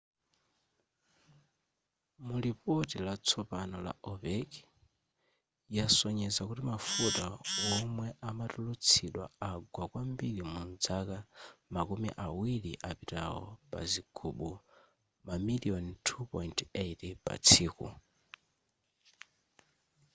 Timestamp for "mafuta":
6.71-7.25